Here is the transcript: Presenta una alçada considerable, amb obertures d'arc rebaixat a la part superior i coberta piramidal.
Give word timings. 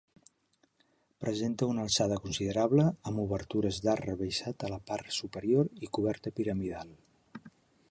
Presenta 1.25 1.67
una 1.73 1.83
alçada 1.87 2.17
considerable, 2.23 2.87
amb 3.11 3.21
obertures 3.25 3.81
d'arc 3.85 4.09
rebaixat 4.09 4.67
a 4.69 4.73
la 4.77 4.81
part 4.89 5.15
superior 5.21 5.73
i 5.85 5.93
coberta 5.99 6.35
piramidal. 6.41 6.99